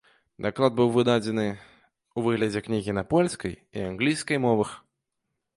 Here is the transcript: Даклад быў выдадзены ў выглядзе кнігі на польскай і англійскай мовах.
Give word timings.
Даклад 0.43 0.71
быў 0.79 0.87
выдадзены 0.95 1.45
ў 1.49 2.19
выглядзе 2.29 2.65
кнігі 2.69 2.97
на 2.99 3.03
польскай 3.15 3.55
і 3.77 3.87
англійскай 3.93 4.37
мовах. 4.49 4.77